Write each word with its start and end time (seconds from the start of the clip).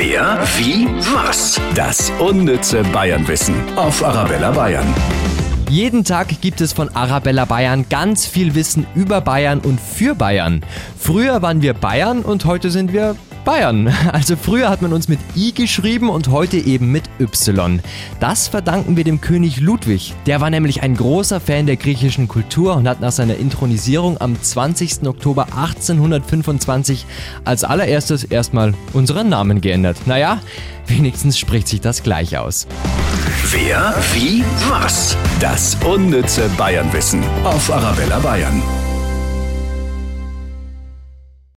Wer, 0.00 0.38
wie, 0.56 0.86
was? 1.12 1.60
Das 1.74 2.12
unnütze 2.20 2.84
Bayernwissen 2.92 3.56
auf 3.74 4.04
Arabella 4.04 4.52
Bayern. 4.52 4.86
Jeden 5.68 6.04
Tag 6.04 6.40
gibt 6.40 6.60
es 6.60 6.72
von 6.72 6.88
Arabella 6.94 7.46
Bayern 7.46 7.84
ganz 7.90 8.24
viel 8.24 8.54
Wissen 8.54 8.86
über 8.94 9.20
Bayern 9.20 9.58
und 9.58 9.80
für 9.80 10.14
Bayern. 10.14 10.64
Früher 10.96 11.42
waren 11.42 11.62
wir 11.62 11.74
Bayern 11.74 12.20
und 12.20 12.44
heute 12.44 12.70
sind 12.70 12.92
wir 12.92 13.16
Bayern. 13.48 13.90
Also 14.12 14.36
früher 14.36 14.68
hat 14.68 14.82
man 14.82 14.92
uns 14.92 15.08
mit 15.08 15.18
I 15.34 15.54
geschrieben 15.54 16.10
und 16.10 16.28
heute 16.28 16.58
eben 16.58 16.92
mit 16.92 17.04
Y. 17.18 17.80
Das 18.20 18.48
verdanken 18.48 18.96
wir 18.96 19.04
dem 19.04 19.20
König 19.22 19.60
Ludwig. 19.60 20.14
Der 20.26 20.40
war 20.40 20.50
nämlich 20.50 20.82
ein 20.82 20.94
großer 20.94 21.40
Fan 21.40 21.66
der 21.66 21.76
griechischen 21.76 22.28
Kultur 22.28 22.76
und 22.76 22.86
hat 22.86 23.00
nach 23.00 23.12
seiner 23.12 23.36
Intronisierung 23.36 24.20
am 24.20 24.40
20. 24.40 25.06
Oktober 25.06 25.46
1825 25.46 27.06
als 27.44 27.64
allererstes 27.64 28.24
erstmal 28.24 28.74
unseren 28.92 29.30
Namen 29.30 29.62
geändert. 29.62 29.96
Naja, 30.04 30.40
wenigstens 30.86 31.38
spricht 31.38 31.68
sich 31.68 31.80
das 31.80 32.02
gleich 32.02 32.36
aus. 32.36 32.66
Wer, 33.50 33.94
wie, 34.12 34.44
was? 34.68 35.16
Das 35.40 35.76
unnütze 35.86 36.50
Bayernwissen 36.58 37.22
auf 37.44 37.72
Arabella 37.72 38.18
Bayern. 38.18 38.62